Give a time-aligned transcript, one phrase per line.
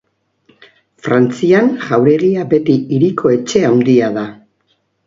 [1.07, 4.27] Frantzian jauregia beti hiriko etxe handia da.